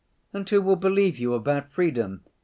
And 0.33 0.49
who 0.49 0.63
will 0.63 0.77
believe 0.77 1.19
you 1.19 1.35
about 1.35 1.69
freedom? 1.69 2.23